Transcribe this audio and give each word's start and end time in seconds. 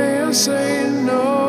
Can't 0.00 0.34
say 0.34 0.88
no. 1.04 1.39